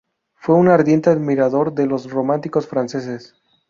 [0.33, 3.35] Fue un ardiente admirador de los románticos franceses.